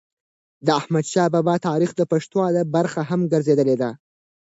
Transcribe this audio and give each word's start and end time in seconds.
د 0.65 0.67
احمدشا 0.79 1.23
بابا 1.33 1.55
تاریخ 1.67 1.91
د 1.95 2.01
پښتو 2.11 2.37
ادب 2.49 2.67
برخه 2.77 3.01
هم 3.09 3.21
ګرځېدلې 3.31 3.75
ده. 3.81 3.89